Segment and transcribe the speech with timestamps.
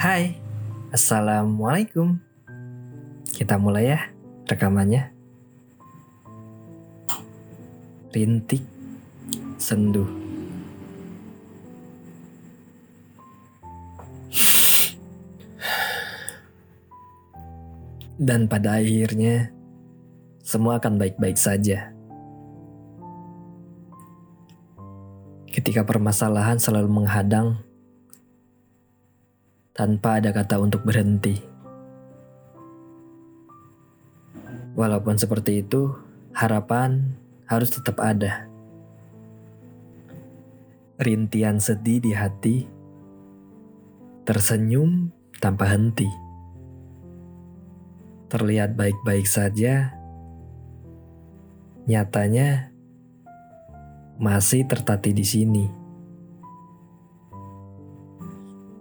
[0.00, 0.32] Hai,
[0.96, 2.16] Assalamualaikum.
[3.36, 4.08] Kita mulai ya
[4.48, 5.12] rekamannya.
[8.08, 8.64] Rintik
[9.60, 10.08] sendu.
[18.16, 19.52] Dan pada akhirnya
[20.40, 21.92] semua akan baik-baik saja.
[25.52, 27.60] Ketika permasalahan selalu menghadang
[29.80, 31.40] tanpa ada kata untuk berhenti.
[34.76, 35.96] Walaupun seperti itu,
[36.36, 37.16] harapan
[37.48, 38.44] harus tetap ada.
[41.00, 42.68] Rintian sedih di hati,
[44.28, 46.12] tersenyum tanpa henti.
[48.28, 49.96] Terlihat baik-baik saja,
[51.88, 52.68] nyatanya
[54.20, 55.79] masih tertati di sini.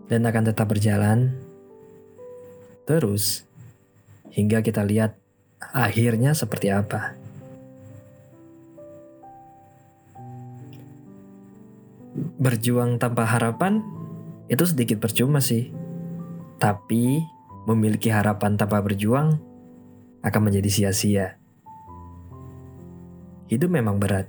[0.09, 1.29] Dan akan tetap berjalan
[2.89, 3.45] terus
[4.33, 5.13] hingga kita lihat
[5.61, 7.13] akhirnya seperti apa.
[12.41, 13.85] Berjuang tanpa harapan
[14.49, 15.69] itu sedikit percuma sih.
[16.57, 17.21] Tapi
[17.69, 19.37] memiliki harapan tanpa berjuang
[20.25, 21.37] akan menjadi sia-sia.
[23.45, 24.25] Hidup memang berat.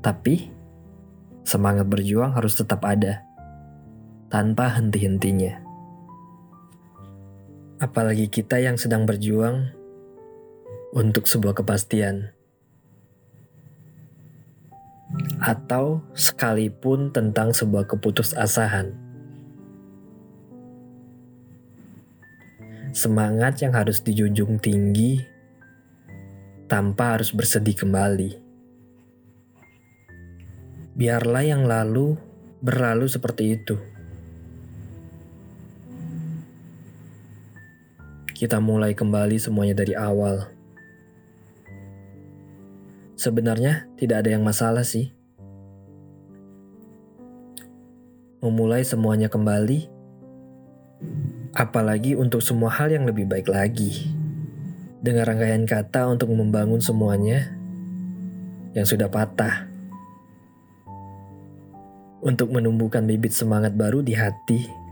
[0.00, 0.54] Tapi
[1.42, 3.33] semangat berjuang harus tetap ada
[4.34, 5.62] tanpa henti-hentinya.
[7.78, 9.70] Apalagi kita yang sedang berjuang
[10.90, 12.34] untuk sebuah kepastian.
[15.38, 18.98] Atau sekalipun tentang sebuah keputusasaan.
[22.90, 25.22] Semangat yang harus dijunjung tinggi
[26.66, 28.34] tanpa harus bersedih kembali.
[30.98, 32.18] Biarlah yang lalu
[32.58, 33.93] berlalu seperti itu.
[38.34, 40.50] Kita mulai kembali semuanya dari awal.
[43.14, 45.14] Sebenarnya tidak ada yang masalah sih.
[48.42, 49.88] Memulai semuanya kembali,
[51.54, 54.10] apalagi untuk semua hal yang lebih baik lagi.
[54.98, 57.54] Dengan rangkaian kata untuk membangun semuanya
[58.74, 59.70] yang sudah patah.
[62.18, 64.83] Untuk menumbuhkan bibit semangat baru di hati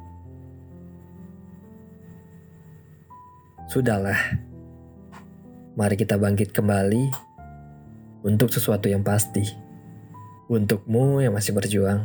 [3.72, 4.36] Sudahlah,
[5.80, 7.08] mari kita bangkit kembali
[8.20, 9.48] untuk sesuatu yang pasti.
[10.52, 12.04] Untukmu yang masih berjuang,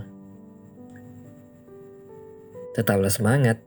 [2.71, 3.59] tetaplah semangat,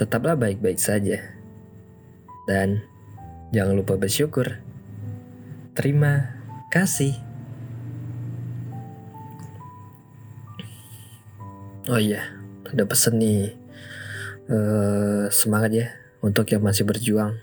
[0.00, 1.20] tetaplah baik-baik saja,
[2.48, 2.88] dan
[3.52, 4.64] jangan lupa bersyukur.
[5.76, 6.40] Terima
[6.72, 7.20] kasih.
[11.84, 12.32] Oh iya,
[12.64, 13.60] ada pesan nih.
[14.48, 17.40] Uh, semangat ya untuk yang masih berjuang,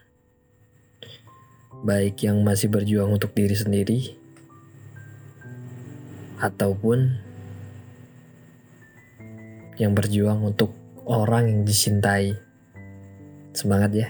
[1.81, 3.99] baik yang masih berjuang untuk diri sendiri
[6.37, 7.17] ataupun
[9.77, 10.73] yang berjuang untuk
[11.05, 12.33] orang yang dicintai.
[13.53, 14.07] Semangat ya,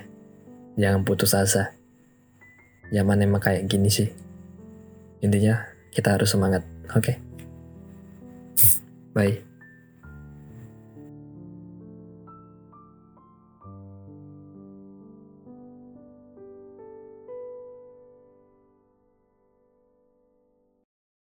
[0.75, 1.71] jangan putus asa.
[2.91, 4.11] Zaman emang kayak gini sih.
[5.23, 7.03] Intinya kita harus semangat, oke?
[7.03, 7.15] Okay?
[9.15, 9.46] Bye.